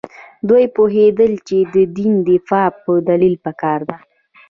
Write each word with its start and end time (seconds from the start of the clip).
دوی 0.49 0.65
پوهېدل 0.75 1.33
چې 1.47 1.57
د 1.73 1.75
دین 1.97 2.13
دفاع 2.29 2.67
په 2.83 2.91
دلیل 3.09 3.35
پکار 3.45 3.79
ده. 3.89 3.97